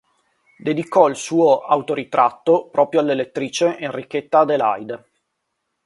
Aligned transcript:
Dedicò 0.57 1.07
il 1.07 1.15
suo 1.15 1.59
"Autoritratto" 1.59 2.69
proprio 2.71 3.01
all'elettrice 3.01 3.77
Enrichetta 3.77 4.39
Adelaide. 4.39 5.05